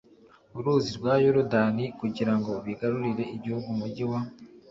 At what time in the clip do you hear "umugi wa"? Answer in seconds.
3.75-4.19